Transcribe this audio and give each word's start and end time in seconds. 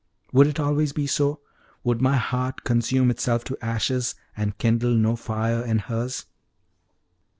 Would 0.33 0.47
it 0.47 0.59
always 0.59 0.93
be 0.93 1.05
so 1.05 1.41
would 1.83 2.01
my 2.01 2.17
heart 2.17 2.63
consume 2.63 3.11
itself 3.11 3.43
to 3.43 3.57
ashes, 3.63 4.15
and 4.35 4.57
kindle 4.57 4.95
no 4.95 5.15
fire 5.15 5.61
in 5.63 5.77
hers? 5.77 6.25